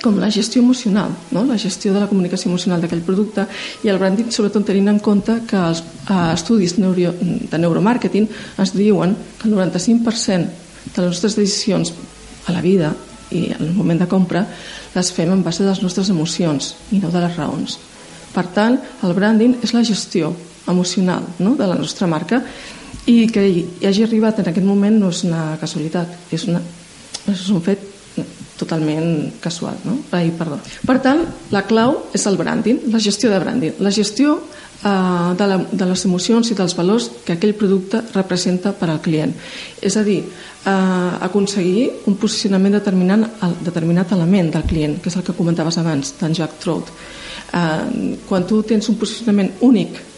com 0.03 0.17
la 0.19 0.31
gestió 0.31 0.63
emocional, 0.63 1.13
no? 1.31 1.45
la 1.45 1.59
gestió 1.59 1.93
de 1.93 2.01
la 2.01 2.09
comunicació 2.09 2.49
emocional 2.51 2.81
d'aquell 2.81 3.05
producte 3.07 3.45
i 3.85 3.91
el 3.93 4.01
branding 4.01 4.33
sobretot 4.33 4.65
tenint 4.67 4.89
en 4.91 4.99
compte 5.05 5.37
que 5.47 5.59
els 5.61 5.83
eh, 5.83 6.33
estudis 6.33 6.75
de 6.79 7.61
neuromàrqueting 7.61 8.27
ens 8.59 8.75
diuen 8.75 9.15
que 9.39 9.49
el 9.49 9.55
95% 9.55 10.93
de 10.95 11.03
les 11.05 11.13
nostres 11.13 11.37
decisions 11.39 11.93
a 12.49 12.57
la 12.57 12.65
vida 12.65 12.91
i 13.31 13.53
en 13.53 13.63
el 13.69 13.73
moment 13.77 14.01
de 14.03 14.09
compra 14.11 14.47
les 14.95 15.13
fem 15.15 15.31
en 15.33 15.45
base 15.45 15.63
de 15.63 15.71
les 15.71 15.83
nostres 15.85 16.11
emocions 16.11 16.75
i 16.91 16.99
no 17.01 17.13
de 17.13 17.23
les 17.23 17.37
raons. 17.37 17.79
Per 18.33 18.47
tant, 18.57 18.79
el 19.05 19.15
branding 19.15 19.59
és 19.63 19.75
la 19.77 19.85
gestió 19.85 20.33
emocional 20.69 21.25
no? 21.39 21.55
de 21.57 21.67
la 21.67 21.77
nostra 21.79 22.09
marca 22.09 22.43
i 23.07 23.27
que 23.33 23.43
hi 23.49 23.87
hagi 23.89 24.05
arribat 24.07 24.39
en 24.41 24.51
aquest 24.53 24.67
moment 24.67 24.99
no 25.01 25.11
és 25.11 25.25
una 25.27 25.57
casualitat, 25.61 26.13
és, 26.31 26.47
una, 26.51 26.61
és 27.31 27.49
un 27.51 27.63
fet 27.65 27.89
totalment 28.63 29.33
casual. 29.43 29.79
No? 29.85 29.99
Ai, 30.15 30.31
perdó. 30.39 30.59
Per 30.87 30.99
tant, 31.03 31.25
la 31.55 31.65
clau 31.67 31.97
és 32.15 32.27
el 32.31 32.39
branding, 32.39 32.87
la 32.93 33.01
gestió 33.03 33.31
de 33.33 33.41
branding, 33.43 33.81
la 33.83 33.91
gestió 33.91 34.37
eh, 34.39 35.33
de, 35.39 35.49
la, 35.51 35.59
de 35.73 35.89
les 35.91 36.05
emocions 36.07 36.53
i 36.53 36.59
dels 36.59 36.77
valors 36.79 37.09
que 37.27 37.37
aquell 37.37 37.57
producte 37.59 38.05
representa 38.15 38.75
per 38.77 38.91
al 38.93 39.03
client. 39.03 39.35
És 39.83 39.99
a 39.99 40.05
dir, 40.07 40.21
eh, 40.23 41.11
aconseguir 41.27 41.89
un 42.07 42.19
posicionament 42.21 42.79
determinant, 42.79 43.27
determinat 43.65 44.15
element 44.15 44.53
del 44.55 44.69
client, 44.69 45.01
que 45.03 45.11
és 45.11 45.19
el 45.19 45.27
que 45.27 45.37
comentaves 45.39 45.81
abans, 45.83 46.15
d'en 46.21 46.39
Jack 46.39 46.63
Trout. 46.63 46.95
Eh, 47.53 48.17
quan 48.29 48.47
tu 48.47 48.63
tens 48.63 48.89
un 48.89 49.01
posicionament 49.01 49.59
únic 49.61 50.12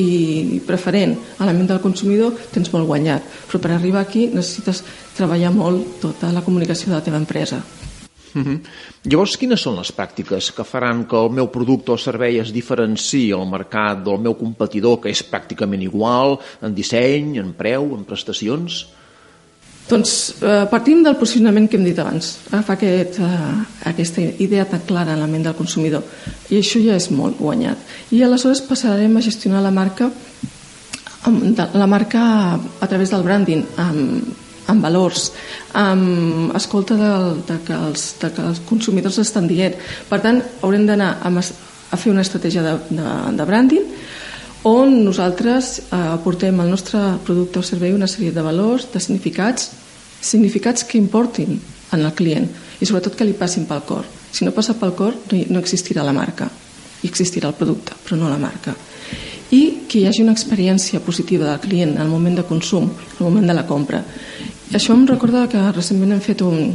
i 0.00 0.60
preferent 0.66 1.14
a 1.38 1.46
la 1.46 1.54
ment 1.54 1.68
del 1.70 1.82
consumidor 1.82 2.34
tens 2.52 2.72
molt 2.72 2.88
guanyat 2.88 3.22
però 3.48 3.60
per 3.62 3.72
arribar 3.74 4.02
aquí 4.04 4.26
necessites 4.32 4.82
treballar 5.16 5.52
molt 5.54 6.00
tota 6.02 6.32
la 6.34 6.42
comunicació 6.42 6.90
de 6.90 6.96
la 6.98 7.04
teva 7.04 7.20
empresa 7.22 7.62
mhm. 8.34 8.44
-huh. 8.44 8.60
Llavors, 9.04 9.36
quines 9.36 9.60
són 9.60 9.76
les 9.76 9.92
pràctiques 9.92 10.52
que 10.56 10.64
faran 10.64 11.04
que 11.04 11.16
el 11.16 11.30
meu 11.30 11.48
producte 11.48 11.92
o 11.92 11.98
servei 11.98 12.38
es 12.38 12.52
diferenciï 12.52 13.32
al 13.32 13.46
mercat 13.46 14.02
del 14.04 14.18
meu 14.18 14.34
competidor, 14.34 15.00
que 15.00 15.10
és 15.10 15.22
pràcticament 15.22 15.82
igual 15.82 16.38
en 16.62 16.74
disseny, 16.74 17.38
en 17.38 17.52
preu, 17.52 17.94
en 17.94 18.04
prestacions? 18.04 18.86
Doncs 19.84 20.40
eh, 20.40 20.64
partim 20.70 21.02
del 21.04 21.18
posicionament 21.20 21.66
que 21.68 21.76
hem 21.76 21.84
dit 21.84 21.98
abans, 22.00 22.30
agafar 22.50 22.78
aquest, 22.78 23.18
eh, 23.20 23.88
aquesta 23.90 24.22
idea 24.40 24.64
tan 24.64 24.80
clara 24.88 25.12
en 25.12 25.20
la 25.20 25.28
ment 25.28 25.44
del 25.44 25.56
consumidor 25.58 26.06
i 26.48 26.56
això 26.56 26.80
ja 26.80 26.96
és 26.96 27.10
molt 27.12 27.36
guanyat. 27.36 27.76
I 28.16 28.22
aleshores 28.24 28.64
passarem 28.64 29.16
a 29.16 29.24
gestionar 29.24 29.60
la 29.64 29.74
marca 29.74 30.10
la 31.24 31.86
marca 31.86 32.54
a 32.54 32.86
través 32.86 33.10
del 33.10 33.22
branding 33.24 33.64
amb, 33.80 34.26
amb 34.68 34.82
valors, 34.84 35.30
amb 35.72 36.52
escolta 36.56 36.96
de, 37.00 37.12
de, 37.48 37.58
que 37.64 37.76
els, 37.76 38.08
de 38.20 38.30
que 38.32 38.44
els 38.44 38.60
consumidors 38.68 39.20
estan 39.22 39.48
dient. 39.48 39.76
Per 40.08 40.20
tant, 40.20 40.42
haurem 40.62 40.84
d'anar 40.88 41.14
a, 41.24 41.32
a 41.32 41.96
fer 42.00 42.12
una 42.12 42.24
estratègia 42.24 42.64
de, 42.64 42.74
de, 42.90 43.14
de 43.38 43.48
branding 43.48 43.88
on 44.64 45.04
nosaltres 45.04 45.78
eh, 45.78 45.96
aportem 45.96 46.58
al 46.60 46.70
nostre 46.72 46.98
producte 47.24 47.60
o 47.60 47.62
servei 47.62 47.92
una 47.92 48.08
sèrie 48.08 48.32
de 48.32 48.42
valors, 48.42 48.88
de 48.92 49.00
significats, 49.00 49.70
significats 50.24 50.84
que 50.88 50.98
importin 50.98 51.60
en 51.92 52.00
el 52.00 52.14
client 52.16 52.48
i 52.80 52.88
sobretot 52.88 53.14
que 53.14 53.26
li 53.28 53.36
passin 53.36 53.68
pel 53.68 53.84
cor. 53.86 54.08
Si 54.32 54.44
no 54.44 54.54
passa 54.56 54.74
pel 54.74 54.94
cor, 54.96 55.14
no 55.30 55.60
existirà 55.60 56.02
la 56.02 56.16
marca. 56.16 56.48
I 57.04 57.10
existirà 57.10 57.50
el 57.52 57.58
producte, 57.58 57.92
però 58.02 58.16
no 58.16 58.30
la 58.32 58.40
marca. 58.40 58.72
I 59.52 59.84
que 59.86 60.00
hi 60.00 60.06
hagi 60.08 60.24
una 60.24 60.32
experiència 60.32 61.02
positiva 61.04 61.46
del 61.46 61.60
client 61.60 61.92
en 61.94 62.02
el 62.02 62.10
moment 62.10 62.40
de 62.40 62.46
consum, 62.48 62.88
el 62.88 63.22
moment 63.22 63.46
de 63.46 63.54
la 63.54 63.66
compra. 63.68 64.00
I 64.72 64.78
això 64.80 64.96
em 64.96 65.04
recorda 65.06 65.44
que 65.52 65.60
recentment 65.76 66.16
hem 66.16 66.24
fet 66.24 66.40
un, 66.42 66.72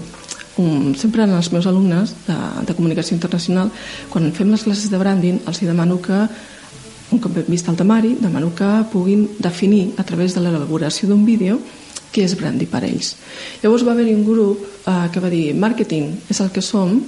un, 0.61 0.93
sempre 0.95 1.25
en 1.25 1.33
els 1.35 1.49
meus 1.51 1.65
alumnes 1.67 2.13
de, 2.27 2.37
de 2.69 2.77
comunicació 2.77 3.17
internacional, 3.17 3.73
quan 4.13 4.29
fem 4.37 4.53
les 4.53 4.63
classes 4.63 4.93
de 4.93 5.01
branding, 5.01 5.41
els 5.49 5.65
demano 5.65 5.97
que 6.05 6.21
un 7.11 7.19
cop 7.19 7.37
vist 7.47 7.67
el 7.69 7.77
temari, 7.77 8.15
demano 8.21 8.53
que 8.55 8.69
puguin 8.91 9.27
definir 9.39 9.93
a 9.97 10.03
través 10.03 10.35
de 10.35 10.41
l'elaboració 10.41 11.09
d'un 11.09 11.25
vídeo 11.25 11.59
què 12.13 12.25
és 12.25 12.35
brandy 12.37 12.65
per 12.69 12.83
ells. 12.87 13.15
Llavors 13.63 13.85
va 13.85 13.93
haver-hi 13.93 14.15
un 14.17 14.25
grup 14.25 14.65
eh, 14.65 15.07
que 15.13 15.21
va 15.21 15.29
dir 15.29 15.53
màrqueting 15.53 16.11
és 16.29 16.41
el 16.41 16.51
que 16.53 16.61
som, 16.65 16.99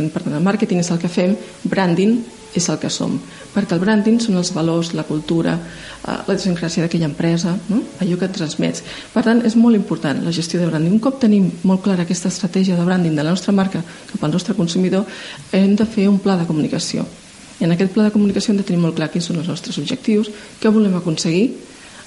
per 0.00 0.22
tant, 0.22 0.34
el 0.34 0.44
màrqueting 0.44 0.80
és 0.82 0.90
el 0.90 1.00
que 1.02 1.10
fem, 1.10 1.36
branding 1.64 2.18
és 2.56 2.66
el 2.72 2.80
que 2.82 2.90
som, 2.90 3.14
perquè 3.54 3.76
el 3.76 3.82
branding 3.82 4.18
són 4.22 4.40
els 4.40 4.50
valors, 4.54 4.90
la 4.98 5.06
cultura, 5.06 5.54
eh, 5.54 6.16
la 6.26 6.34
idiosincràsia 6.34 6.86
d'aquella 6.86 7.10
empresa, 7.10 7.54
no? 7.70 7.82
allò 8.02 8.18
que 8.18 8.26
et 8.26 8.34
transmets. 8.34 8.82
Per 9.14 9.22
tant, 9.26 9.44
és 9.46 9.54
molt 9.58 9.78
important 9.78 10.22
la 10.24 10.34
gestió 10.34 10.58
de 10.58 10.66
branding. 10.66 10.98
Un 10.98 11.04
cop 11.04 11.20
tenim 11.22 11.50
molt 11.62 11.86
clara 11.86 12.06
aquesta 12.06 12.30
estratègia 12.30 12.78
de 12.78 12.86
branding 12.86 13.14
de 13.14 13.26
la 13.26 13.34
nostra 13.34 13.54
marca 13.54 13.82
cap 13.82 14.22
al 14.24 14.34
nostre 14.34 14.58
consumidor, 14.58 15.06
hem 15.52 15.74
de 15.78 15.86
fer 15.86 16.10
un 16.10 16.18
pla 16.18 16.38
de 16.40 16.46
comunicació 16.50 17.06
i 17.60 17.66
en 17.66 17.74
aquest 17.74 17.92
pla 17.92 18.06
de 18.08 18.14
comunicació 18.14 18.52
hem 18.52 18.60
de 18.60 18.66
tenir 18.66 18.80
molt 18.80 18.96
clar 18.96 19.10
quins 19.12 19.28
són 19.28 19.40
els 19.42 19.50
nostres 19.50 19.76
objectius, 19.80 20.30
què 20.60 20.72
volem 20.72 20.96
aconseguir 20.96 21.50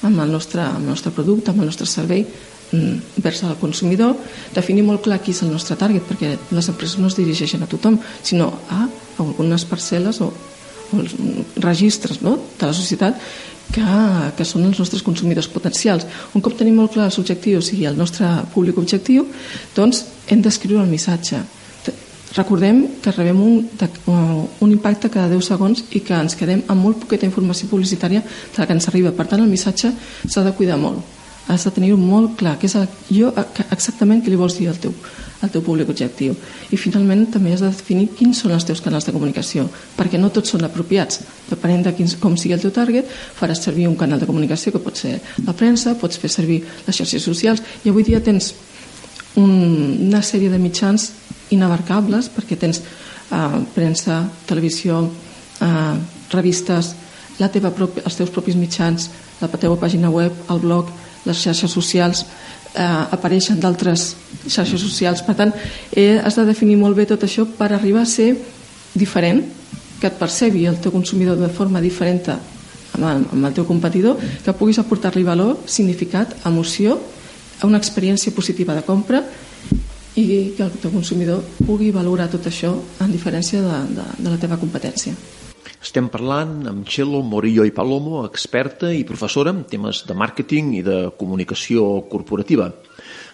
amb 0.04 0.20
el 0.20 0.34
nostre, 0.34 0.64
amb 0.66 0.84
el 0.84 0.92
nostre 0.96 1.14
producte, 1.16 1.54
amb 1.54 1.62
el 1.64 1.70
nostre 1.70 1.88
servei 1.88 2.26
mm, 2.26 3.22
vers 3.24 3.44
al 3.46 3.60
consumidor, 3.62 4.18
definir 4.56 4.84
molt 4.88 5.06
clar 5.06 5.22
qui 5.24 5.32
és 5.32 5.44
el 5.46 5.54
nostre 5.54 5.78
target, 5.80 6.04
perquè 6.10 6.34
les 6.52 6.70
empreses 6.74 7.00
no 7.00 7.12
es 7.12 7.18
dirigeixen 7.20 7.64
a 7.64 7.70
tothom, 7.70 8.00
sinó 8.26 8.50
a 8.74 8.88
algunes 9.22 9.68
parcel·les 9.70 10.20
o, 10.26 10.34
o 10.34 11.00
els 11.00 11.16
registres 11.62 12.22
no? 12.26 12.36
de 12.60 12.68
la 12.68 12.76
societat 12.76 13.22
que, 13.74 13.86
que 14.38 14.46
són 14.46 14.66
els 14.68 14.82
nostres 14.82 15.06
consumidors 15.06 15.48
potencials. 15.54 16.06
Un 16.34 16.44
cop 16.44 16.58
tenim 16.60 16.82
molt 16.82 16.98
clar 16.98 17.08
els 17.12 17.20
objectius 17.22 17.72
i 17.78 17.86
el 17.88 17.98
nostre 17.98 18.28
públic 18.54 18.82
objectiu, 18.82 19.30
doncs 19.78 20.04
hem 20.28 20.42
d'escriure 20.42 20.84
el 20.84 20.92
missatge 20.92 21.46
Recordem 22.34 22.88
que 23.02 23.12
rebem 23.14 23.40
un, 23.42 23.68
un 24.60 24.72
impacte 24.72 25.10
cada 25.14 25.30
10 25.30 25.50
segons 25.54 25.84
i 25.94 26.02
que 26.02 26.18
ens 26.18 26.34
quedem 26.38 26.64
amb 26.66 26.82
molt 26.82 27.04
poqueta 27.04 27.28
informació 27.30 27.70
publicitària 27.70 28.24
de 28.26 28.58
la 28.58 28.66
que 28.66 28.74
ens 28.74 28.88
arriba. 28.90 29.12
Per 29.14 29.28
tant, 29.30 29.44
el 29.44 29.52
missatge 29.52 29.92
s'ha 30.26 30.42
de 30.42 30.56
cuidar 30.58 30.80
molt. 30.82 31.04
Has 31.48 31.66
de 31.68 31.74
tenir-ho 31.76 31.98
molt 32.00 32.38
clar, 32.40 32.56
que 32.58 32.66
és 32.66 32.74
jo, 33.12 33.30
exactament 33.70 34.24
què 34.24 34.32
li 34.32 34.40
vols 34.40 34.56
dir 34.58 34.70
al 34.72 34.80
teu, 34.82 34.96
al 35.44 35.52
teu 35.52 35.62
públic 35.62 35.92
objectiu. 35.92 36.34
I 36.72 36.80
finalment 36.80 37.28
també 37.36 37.54
has 37.54 37.62
de 37.62 37.70
definir 37.70 38.08
quins 38.18 38.40
són 38.42 38.56
els 38.56 38.66
teus 38.66 38.82
canals 38.82 39.06
de 39.06 39.14
comunicació, 39.14 39.68
perquè 39.98 40.18
no 40.18 40.32
tots 40.34 40.56
són 40.56 40.64
apropiats. 40.66 41.20
Depenent 41.52 41.84
de 41.86 41.94
quins, 41.94 42.16
com 42.18 42.40
sigui 42.40 42.56
el 42.56 42.64
teu 42.64 42.74
target, 42.74 43.12
faràs 43.38 43.62
servir 43.62 43.90
un 43.92 44.00
canal 44.00 44.24
de 44.24 44.30
comunicació 44.30 44.74
que 44.74 44.82
pot 44.82 44.98
ser 44.98 45.20
la 45.46 45.54
premsa, 45.54 46.00
pots 46.00 46.18
fer 46.18 46.32
servir 46.32 46.64
les 46.88 46.96
xarxes 46.96 47.28
socials, 47.28 47.62
i 47.84 47.92
avui 47.92 48.08
dia 48.08 48.24
tens 48.24 48.54
un, 49.36 49.52
una 50.08 50.24
sèrie 50.24 50.50
de 50.50 50.62
mitjans 50.62 51.12
inabarcables 51.54 52.30
perquè 52.34 52.58
tens 52.60 52.82
eh, 52.84 53.60
premsa, 53.76 54.24
televisió, 54.50 55.04
eh, 55.62 55.96
revistes, 56.34 56.94
la 57.40 57.50
teva 57.50 57.72
propi, 57.74 58.04
els 58.06 58.18
teus 58.18 58.32
propis 58.34 58.58
mitjans, 58.58 59.10
la 59.42 59.50
teva 59.50 59.78
pàgina 59.80 60.12
web, 60.14 60.34
el 60.50 60.62
blog, 60.62 60.90
les 61.26 61.40
xarxes 61.40 61.72
socials, 61.72 62.26
eh, 62.74 62.84
apareixen 62.84 63.60
d'altres 63.60 64.16
xarxes 64.48 64.82
socials. 64.82 65.24
Per 65.24 65.36
tant, 65.36 65.54
eh, 65.92 66.20
has 66.24 66.36
de 66.36 66.46
definir 66.46 66.78
molt 66.78 66.96
bé 66.96 67.06
tot 67.06 67.24
això 67.24 67.46
per 67.46 67.72
arribar 67.72 68.02
a 68.02 68.10
ser 68.10 68.36
diferent, 68.94 69.44
que 70.00 70.08
et 70.08 70.20
percebi 70.20 70.66
el 70.66 70.80
teu 70.82 70.92
consumidor 70.92 71.38
de 71.38 71.48
forma 71.50 71.80
diferent 71.80 72.28
amb 72.28 73.06
el, 73.08 73.26
amb 73.32 73.46
el 73.46 73.54
teu 73.54 73.66
competidor, 73.66 74.18
que 74.44 74.54
puguis 74.54 74.80
aportar-li 74.80 75.24
valor, 75.24 75.58
significat, 75.66 76.36
emoció, 76.46 77.00
una 77.64 77.78
experiència 77.78 78.34
positiva 78.36 78.76
de 78.76 78.84
compra 78.84 79.24
i 80.16 80.54
que 80.58 80.66
el 80.66 80.76
teu 80.82 80.92
consumidor 80.94 81.42
pugui 81.66 81.92
valorar 81.94 82.30
tot 82.30 82.46
això 82.50 82.74
en 83.02 83.14
diferència 83.14 83.62
de, 83.64 83.80
de, 83.98 84.06
de 84.20 84.30
la 84.30 84.40
teva 84.42 84.60
competència. 84.62 85.16
Estem 85.84 86.08
parlant 86.08 86.62
amb 86.70 86.88
Txelo 86.88 87.20
Morillo 87.28 87.66
i 87.68 87.74
Palomo, 87.76 88.22
experta 88.28 88.94
i 88.96 89.04
professora 89.08 89.52
en 89.52 89.66
temes 89.68 90.04
de 90.08 90.16
màrqueting 90.16 90.72
i 90.78 90.84
de 90.86 90.98
comunicació 91.20 92.06
corporativa. 92.12 92.70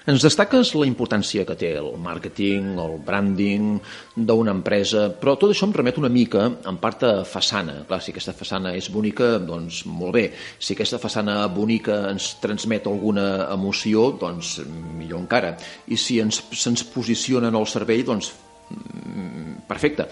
Ens 0.10 0.24
destaques 0.26 0.72
la 0.74 0.88
importància 0.90 1.44
que 1.46 1.54
té 1.60 1.68
el 1.78 1.92
màrqueting, 2.02 2.70
el 2.82 2.96
branding 3.06 3.76
d'una 4.16 4.56
empresa, 4.56 5.04
però 5.14 5.36
tot 5.38 5.52
això 5.54 5.68
em 5.68 5.76
remet 5.76 6.00
una 6.02 6.10
mica 6.10 6.48
en 6.50 6.80
part 6.82 7.04
a 7.06 7.12
façana. 7.30 7.84
Clar, 7.86 8.00
si 8.02 8.10
aquesta 8.16 8.34
façana 8.34 8.72
és 8.78 8.88
bonica, 8.90 9.36
doncs 9.38 9.84
molt 9.86 10.16
bé. 10.18 10.24
Si 10.58 10.74
aquesta 10.74 10.98
façana 11.04 11.44
bonica 11.54 12.00
ens 12.10 12.32
transmet 12.42 12.90
alguna 12.90 13.28
emoció, 13.54 14.08
doncs 14.18 14.56
millor 14.98 15.22
encara. 15.22 15.54
I 15.94 16.00
si 16.02 16.18
ens, 16.24 16.42
se'ns 16.58 16.88
posiciona 16.90 17.54
en 17.54 17.60
el 17.62 17.70
servei, 17.70 18.02
doncs 18.08 18.32
mm, 18.74 19.62
perfecte. 19.70 20.10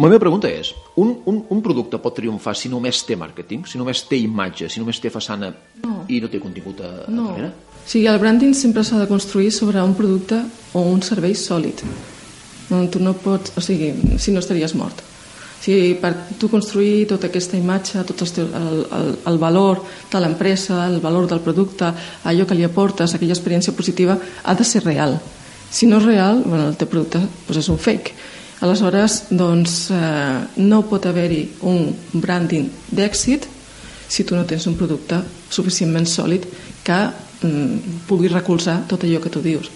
La 0.00 0.08
meva 0.08 0.20
pregunta 0.20 0.52
és, 0.52 0.74
un, 1.00 1.16
un, 1.28 1.40
un 1.56 1.64
producte 1.64 1.98
pot 2.04 2.14
triomfar 2.20 2.52
si 2.56 2.68
només 2.72 3.00
té 3.08 3.16
màrqueting, 3.20 3.64
si 3.68 3.80
només 3.80 4.04
té 4.08 4.20
imatge, 4.20 4.68
si 4.68 4.80
només 4.80 5.00
té 5.00 5.08
façana 5.12 5.54
no. 5.84 6.02
i 6.08 6.20
no 6.20 6.28
té 6.32 6.40
contingut 6.40 6.84
a, 6.84 6.94
no. 7.08 7.30
a 7.30 7.34
darrere? 7.34 7.69
O 7.84 7.88
sigui, 7.90 8.06
el 8.06 8.20
branding 8.22 8.54
sempre 8.54 8.84
s'ha 8.84 9.00
de 9.00 9.08
construir 9.10 9.50
sobre 9.52 9.82
un 9.82 9.94
producte 9.98 10.42
o 10.72 10.84
un 10.86 11.02
servei 11.02 11.34
sòlid. 11.34 11.82
No, 12.70 12.84
tu 12.88 13.00
no 13.02 13.16
pots, 13.18 13.56
o 13.56 13.62
sigui, 13.64 13.92
si 14.18 14.30
no 14.30 14.38
estaries 14.38 14.76
mort. 14.78 15.00
O 15.02 15.62
sigui, 15.64 15.94
per 16.00 16.14
tu 16.38 16.48
construir 16.48 17.08
tota 17.10 17.28
aquesta 17.28 17.58
imatge, 17.58 18.04
tot 18.08 18.22
el, 18.24 18.54
el, 18.60 19.10
el, 19.26 19.38
valor 19.38 19.82
de 20.12 20.20
l'empresa, 20.22 20.86
el 20.86 21.00
valor 21.02 21.26
del 21.28 21.42
producte, 21.44 21.90
allò 22.24 22.46
que 22.46 22.56
li 22.56 22.64
aportes, 22.64 23.14
aquella 23.14 23.34
experiència 23.34 23.74
positiva, 23.76 24.16
ha 24.16 24.54
de 24.54 24.64
ser 24.64 24.84
real. 24.86 25.18
Si 25.70 25.86
no 25.86 25.98
és 26.00 26.06
real, 26.06 26.42
bueno, 26.46 26.70
el 26.70 26.78
teu 26.78 26.88
producte 26.88 27.20
doncs 27.20 27.58
és 27.60 27.68
un 27.68 27.78
fake. 27.78 28.14
Aleshores, 28.60 29.22
doncs, 29.30 29.90
eh, 29.90 30.62
no 30.64 30.82
pot 30.88 31.06
haver-hi 31.08 31.42
un 31.64 31.94
branding 32.12 32.68
d'èxit 32.92 33.46
si 34.10 34.24
tu 34.24 34.36
no 34.36 34.44
tens 34.44 34.66
un 34.66 34.76
producte 34.76 35.20
suficientment 35.48 36.06
sòlid 36.06 36.44
que 36.84 36.98
mm, 37.42 38.06
pugui 38.08 38.28
recolzar 38.28 38.84
tot 38.88 39.04
allò 39.04 39.20
que 39.20 39.30
tu 39.30 39.42
dius. 39.42 39.70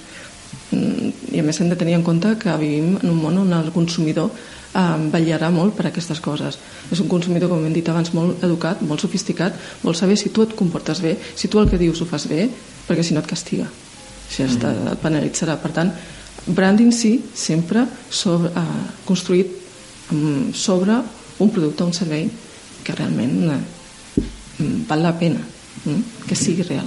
Mm, 0.71 1.13
I 1.35 1.41
a 1.41 1.45
més 1.47 1.61
hem 1.61 1.69
de 1.69 1.77
tenir 1.77 1.95
en 1.95 2.03
compte 2.03 2.37
que 2.39 2.57
vivim 2.59 2.99
en 3.03 3.11
un 3.11 3.21
món 3.21 3.39
on 3.39 3.53
el 3.53 3.73
consumidor 3.73 4.31
eh, 4.31 4.97
vetllarà 5.13 5.51
molt 5.55 5.77
per 5.77 5.89
aquestes 5.89 6.21
coses. 6.21 6.59
És 6.91 7.01
un 7.01 7.09
consumidor, 7.09 7.51
com 7.53 7.65
hem 7.65 7.75
dit 7.75 7.89
abans, 7.89 8.13
molt 8.15 8.43
educat, 8.45 8.83
molt 8.83 9.05
sofisticat, 9.05 9.57
vol 9.83 9.97
saber 9.99 10.19
si 10.21 10.33
tu 10.35 10.45
et 10.45 10.55
comportes 10.57 11.03
bé, 11.05 11.17
si 11.35 11.49
tu 11.49 11.61
el 11.61 11.71
que 11.71 11.81
dius 11.81 12.03
ho 12.03 12.09
fas 12.09 12.29
bé, 12.31 12.49
perquè 12.89 13.05
si 13.05 13.15
no 13.15 13.23
et 13.25 13.31
castiga, 13.31 13.69
si 14.29 14.43
mm 14.43 14.49
-hmm. 14.49 14.93
et 14.93 14.99
penalitzarà. 15.01 15.57
Per 15.57 15.73
tant, 15.73 15.93
branding 16.47 16.93
sí, 16.93 17.23
sempre 17.35 17.87
sobre, 18.11 18.49
eh, 18.49 18.85
construït 19.05 19.47
um, 20.13 20.53
sobre 20.53 20.93
un 21.39 21.51
producte 21.51 21.83
o 21.83 21.87
un 21.87 21.93
servei 21.93 22.29
que 22.85 22.93
realment 22.93 23.51
eh, 23.51 23.61
val 24.89 25.03
la 25.03 25.19
pena 25.19 25.41
eh, 25.87 26.03
que 26.27 26.35
sigui 26.35 26.63
real. 26.63 26.87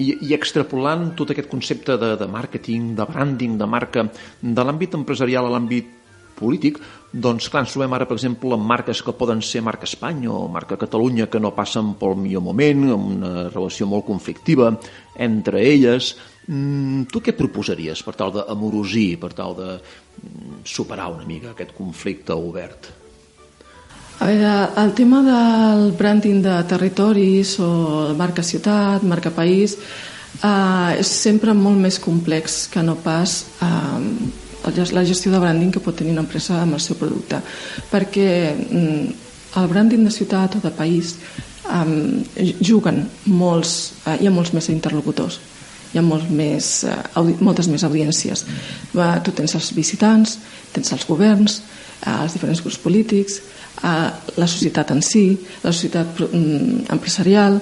I, 0.00 0.14
i 0.30 0.34
extrapolant 0.36 1.10
tot 1.18 1.32
aquest 1.34 1.50
concepte 1.50 1.98
de, 2.00 2.14
de 2.16 2.28
màrqueting, 2.30 2.94
de 2.96 3.06
branding, 3.08 3.58
de 3.60 3.68
marca, 3.68 4.06
de 4.40 4.64
l'àmbit 4.64 4.96
empresarial 4.96 5.48
a 5.48 5.54
l'àmbit 5.54 5.98
polític, 6.40 6.78
doncs 7.12 7.48
clar, 7.50 7.64
ens 7.64 7.74
trobem 7.74 7.94
ara, 7.96 8.06
per 8.08 8.16
exemple, 8.16 8.54
amb 8.56 8.68
marques 8.70 9.02
que 9.04 9.14
poden 9.18 9.42
ser 9.44 9.62
marca 9.66 9.88
Espanya 9.88 10.30
o 10.32 10.46
marca 10.52 10.78
Catalunya 10.80 11.28
que 11.30 11.40
no 11.42 11.52
passen 11.56 11.94
pel 12.00 12.16
millor 12.16 12.44
moment, 12.46 12.86
amb 12.94 13.10
una 13.16 13.32
relació 13.50 13.88
molt 13.90 14.06
conflictiva 14.08 14.72
entre 15.18 15.64
elles. 15.66 16.14
Mm, 16.46 17.10
tu 17.12 17.22
què 17.24 17.36
proposaries 17.36 18.04
per 18.06 18.16
tal 18.18 18.32
d'amorosir, 18.38 19.18
per 19.20 19.34
tal 19.36 19.58
de 19.58 19.68
mm, 19.76 20.62
superar 20.64 21.10
una 21.12 21.28
mica 21.28 21.52
aquest 21.52 21.76
conflicte 21.76 22.36
obert? 22.36 22.94
A 24.20 24.26
veure, 24.28 24.68
el 24.76 24.90
tema 24.92 25.22
del 25.24 25.92
branding 25.96 26.42
de 26.44 26.58
territoris 26.68 27.54
o 27.64 28.12
marca 28.18 28.42
ciutat, 28.44 29.00
marca 29.00 29.30
país, 29.32 29.78
uh, 30.44 30.92
és 30.92 31.08
sempre 31.08 31.54
molt 31.56 31.80
més 31.80 31.96
complex 32.04 32.66
que 32.68 32.82
no 32.84 32.98
pas 33.00 33.38
uh, 33.64 33.96
la 34.92 35.06
gestió 35.08 35.32
de 35.32 35.40
branding 35.40 35.72
que 35.72 35.80
pot 35.80 35.96
tenir 35.96 36.12
una 36.12 36.26
empresa 36.26 36.58
amb 36.60 36.76
el 36.76 36.84
seu 36.84 37.00
producte. 37.00 37.40
Perquè 37.88 38.28
um, 38.68 39.08
el 39.56 39.72
branding 39.72 40.04
de 40.04 40.12
ciutat 40.12 40.58
o 40.58 40.62
de 40.66 40.74
país 40.76 41.14
um, 41.72 42.20
juguen 42.60 43.06
molts, 43.24 43.94
uh, 44.04 44.18
hi 44.20 44.28
ha 44.28 44.36
molts 44.36 44.52
més 44.52 44.68
interlocutors 44.68 45.40
hi 45.90 45.98
ha 45.98 46.04
molt 46.06 46.28
més, 46.30 46.66
uh, 46.86 47.24
moltes 47.42 47.66
més 47.72 47.82
audiències. 47.88 48.44
Uh, 48.92 49.16
tu 49.24 49.32
tens 49.32 49.56
els 49.56 49.72
visitants 49.74 50.36
tens 50.76 50.92
els 50.94 51.08
governs 51.08 51.62
els 52.06 52.32
diferents 52.32 52.62
grups 52.64 52.78
polítics 52.80 53.40
la 53.82 54.46
societat 54.48 54.90
en 54.92 55.00
si 55.04 55.24
la 55.62 55.72
societat 55.72 56.20
um, 56.26 56.80
empresarial 56.92 57.60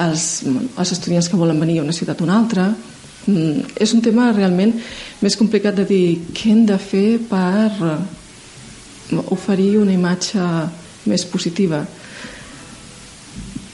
els, 0.00 0.44
els 0.44 0.92
estudiants 0.92 1.28
que 1.30 1.38
volen 1.40 1.60
venir 1.60 1.78
a 1.80 1.84
una 1.84 1.94
ciutat 1.96 2.20
o 2.20 2.26
una 2.26 2.38
altra 2.38 2.68
mm, 2.70 3.76
és 3.80 3.94
un 3.94 4.02
tema 4.04 4.32
realment 4.32 4.74
més 5.22 5.36
complicat 5.40 5.76
de 5.78 5.86
dir 5.88 6.06
què 6.34 6.50
hem 6.52 6.64
de 6.68 6.78
fer 6.80 7.18
per 7.30 7.70
oferir 9.32 9.78
una 9.78 9.94
imatge 9.94 10.40
més 11.08 11.24
positiva 11.28 11.84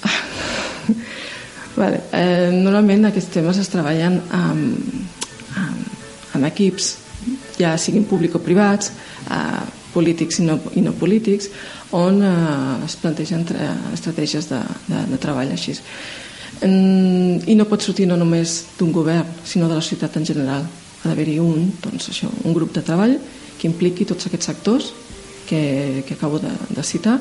vale. 1.81 2.02
eh, 2.12 2.50
normalment 2.55 3.09
aquests 3.09 3.35
temes 3.38 3.59
es 3.62 3.71
treballen 3.73 4.21
amb, 4.37 4.95
amb, 5.59 5.79
amb 6.37 6.50
equips 6.50 6.97
ja 7.59 7.76
siguin 7.79 8.07
públics 8.11 8.37
o 8.38 8.43
privats 8.45 8.93
eh, 9.31 9.79
polítics 9.94 10.40
i 10.40 10.47
no, 10.47 10.59
i 10.76 10.82
no 10.85 10.92
polítics 10.97 11.50
on 11.97 12.23
eh, 12.23 12.87
es 12.87 12.97
plantegen 13.00 13.47
estratègies 13.94 14.49
de, 14.50 14.61
de, 14.88 15.04
de 15.11 15.20
treball 15.23 15.52
així. 15.54 15.76
I 16.61 17.54
no 17.56 17.64
pot 17.64 17.80
sortir 17.80 18.06
no 18.11 18.18
només 18.20 18.59
d'un 18.76 18.90
govern, 18.92 19.28
sinó 19.49 19.68
de 19.68 19.78
la 19.78 19.85
societat 19.85 20.18
en 20.20 20.26
general. 20.28 20.66
Ha 21.00 21.09
d'haver-hi 21.09 21.38
un, 21.40 21.70
doncs 21.80 22.11
això, 22.12 22.28
un 22.44 22.52
grup 22.52 22.75
de 22.76 22.82
treball 22.85 23.16
que 23.56 23.68
impliqui 23.68 24.04
tots 24.04 24.28
aquests 24.28 24.50
sectors 24.50 24.90
que, 25.49 26.04
que 26.06 26.14
acabo 26.14 26.38
de, 26.38 26.52
de 26.68 26.85
citar 26.85 27.16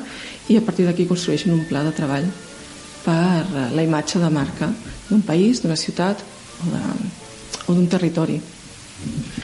i 0.48 0.58
a 0.58 0.64
partir 0.64 0.84
d'aquí 0.86 1.08
construeixen 1.08 1.54
un 1.56 1.64
pla 1.68 1.82
de 1.86 1.94
treball 1.96 2.28
per 3.00 3.72
la 3.72 3.82
imatge 3.82 4.20
de 4.20 4.30
marca 4.30 4.68
d'un 5.08 5.24
país, 5.24 5.62
d'una 5.64 5.76
ciutat 5.76 6.20
o 7.66 7.74
d'un 7.74 7.88
territori. 7.88 8.38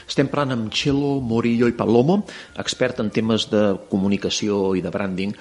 Estem 0.07 0.29
parlant 0.31 0.55
amb 0.55 0.73
Chelo 0.73 1.17
Morillo 1.21 1.67
i 1.69 1.75
Palomo, 1.77 2.21
expert 2.57 3.01
en 3.03 3.11
temes 3.13 3.49
de 3.51 3.63
comunicació 3.91 4.75
i 4.77 4.81
de 4.81 4.91
branding. 4.93 5.35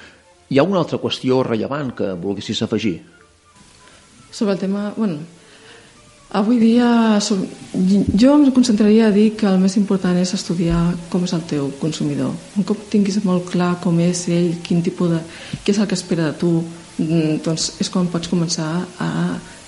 Hi 0.50 0.58
ha 0.58 0.66
una 0.66 0.82
altra 0.82 1.00
qüestió 1.02 1.42
rellevant 1.46 1.94
que 1.98 2.12
volguessis 2.20 2.62
afegir? 2.62 3.00
Sobre 4.30 4.54
el 4.54 4.60
tema... 4.60 4.92
Bueno, 4.96 5.18
avui 6.36 6.58
dia 6.58 7.18
jo 7.22 8.34
em 8.34 8.50
concentraria 8.52 9.08
a 9.08 9.14
dir 9.14 9.30
que 9.38 9.46
el 9.48 9.60
més 9.62 9.76
important 9.80 10.18
és 10.18 10.34
estudiar 10.34 10.80
com 11.10 11.24
és 11.24 11.34
el 11.36 11.46
teu 11.48 11.70
consumidor. 11.80 12.34
Un 12.58 12.66
cop 12.66 12.88
tinguis 12.92 13.18
molt 13.24 13.50
clar 13.52 13.76
com 13.82 13.98
és 14.02 14.26
ell, 14.28 14.56
quin 14.66 14.82
tipus 14.86 15.14
de... 15.14 15.22
què 15.64 15.74
és 15.74 15.80
el 15.80 15.88
que 15.90 15.98
espera 15.98 16.30
de 16.30 16.38
tu, 16.42 16.52
mm, 16.98 17.40
doncs 17.46 17.72
és 17.82 17.90
quan 17.90 18.10
pots 18.12 18.30
començar 18.32 18.70
a 19.00 19.10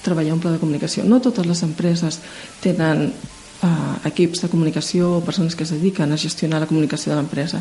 treballar 0.04 0.36
un 0.36 0.42
pla 0.42 0.54
de 0.54 0.62
comunicació. 0.62 1.04
No 1.04 1.22
totes 1.22 1.46
les 1.46 1.64
empreses 1.66 2.20
tenen 2.62 3.08
equips 4.08 4.42
de 4.44 4.50
comunicació 4.52 5.16
o 5.16 5.24
persones 5.24 5.56
que 5.56 5.64
es 5.64 5.72
dediquen 5.74 6.12
a 6.12 6.18
gestionar 6.18 6.60
la 6.60 6.68
comunicació 6.70 7.12
de 7.12 7.18
l'empresa. 7.18 7.60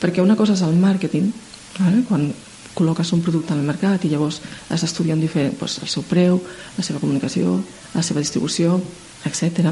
Perquè 0.00 0.22
una 0.22 0.36
cosa 0.36 0.54
és 0.54 0.62
el 0.62 0.76
màrqueting, 0.78 1.30
vale? 1.78 2.02
quan 2.08 2.28
col·loques 2.74 3.12
un 3.14 3.22
producte 3.22 3.54
al 3.54 3.62
mercat 3.62 4.04
i 4.04 4.10
llavors 4.10 4.40
has 4.68 4.82
d'estudiar 4.82 5.16
diferent 5.18 5.54
doncs, 5.58 5.78
el 5.82 5.90
seu 5.90 6.02
preu, 6.06 6.40
la 6.76 6.84
seva 6.84 7.00
comunicació, 7.00 7.60
la 7.94 8.02
seva 8.02 8.22
distribució, 8.22 8.80
etc. 9.24 9.70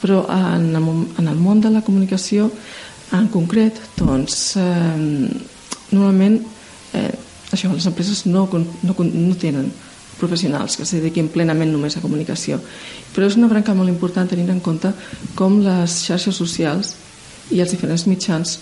Però 0.00 0.24
en 0.32 0.70
el, 0.76 0.88
en 1.18 1.28
el 1.28 1.40
món 1.40 1.60
de 1.60 1.70
la 1.70 1.84
comunicació 1.84 2.50
en 3.12 3.28
concret, 3.32 3.76
doncs, 3.96 4.56
eh, 4.60 5.28
normalment 5.92 6.40
eh, 6.96 7.12
això, 7.52 7.70
les 7.72 7.86
empreses 7.88 8.26
no, 8.26 8.48
no, 8.52 8.96
no 8.96 9.36
tenen 9.40 9.70
professionals 10.18 10.76
que 10.76 10.84
es 10.84 10.92
dediquin 10.96 11.30
plenament 11.32 11.72
només 11.72 11.96
a 11.96 12.02
comunicació. 12.04 12.58
Però 13.14 13.26
és 13.26 13.38
una 13.38 13.50
branca 13.50 13.74
molt 13.74 13.92
important 13.92 14.28
tenint 14.30 14.50
en 14.52 14.60
compte 14.60 14.92
com 15.38 15.60
les 15.64 16.00
xarxes 16.06 16.36
socials 16.36 16.94
i 17.54 17.62
els 17.62 17.72
diferents 17.72 18.06
mitjans 18.06 18.58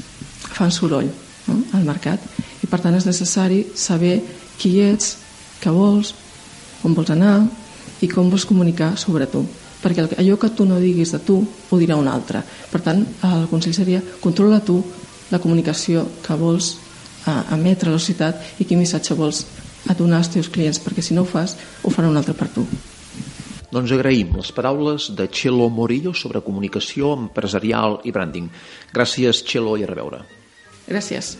fan 0.56 0.70
soroll 0.70 1.10
no? 1.48 1.60
al 1.74 1.84
mercat 1.84 2.22
i 2.62 2.70
per 2.70 2.80
tant 2.80 2.94
és 2.96 3.06
necessari 3.08 3.64
saber 3.74 4.20
qui 4.60 4.78
ets, 4.80 5.16
què 5.60 5.72
vols, 5.72 6.14
on 6.84 6.94
vols 6.94 7.12
anar 7.12 7.38
i 8.04 8.08
com 8.08 8.30
vols 8.30 8.46
comunicar 8.48 8.94
sobre 9.00 9.28
tu 9.30 9.44
perquè 9.82 10.06
allò 10.18 10.36
que 10.40 10.50
tu 10.56 10.64
no 10.66 10.80
diguis 10.80 11.12
de 11.14 11.20
tu 11.22 11.36
ho 11.70 11.78
dirà 11.78 11.96
un 11.96 12.08
altre. 12.08 12.40
Per 12.70 12.80
tant, 12.82 13.04
el 13.22 13.46
consell 13.50 13.74
seria 13.76 14.02
controla 14.20 14.60
tu 14.64 14.80
la 15.30 15.38
comunicació 15.42 16.06
que 16.24 16.34
vols 16.38 16.74
emetre 17.52 17.90
a 17.90 17.94
la 17.94 18.00
societat 18.00 18.60
i 18.62 18.66
quin 18.66 18.80
missatge 18.80 19.14
vols 19.18 19.44
a 19.88 19.94
donar 19.94 20.22
als 20.22 20.32
teus 20.34 20.50
clients, 20.52 20.80
perquè 20.82 21.02
si 21.02 21.14
no 21.14 21.24
ho 21.24 21.28
fas, 21.30 21.56
ho 21.82 21.92
farà 21.92 22.10
un 22.10 22.18
altre 22.18 22.34
per 22.34 22.48
tu. 22.54 22.66
Doncs 23.72 23.92
agraïm 23.92 24.36
les 24.38 24.52
paraules 24.56 25.10
de 25.18 25.26
Chelo 25.28 25.68
Morillo 25.68 26.14
sobre 26.14 26.40
comunicació 26.40 27.14
empresarial 27.18 28.00
i 28.04 28.14
branding. 28.14 28.50
Gràcies, 28.94 29.44
Chelo, 29.44 29.76
i 29.76 29.84
a 29.84 29.90
reveure. 29.90 30.24
Gràcies. 30.86 31.36